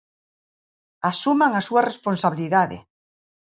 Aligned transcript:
Asuman 1.09 1.51
a 1.55 1.61
súa 1.67 1.85
responsabilidade. 1.89 2.77